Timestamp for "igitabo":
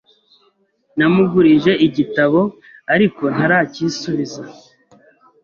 1.87-2.41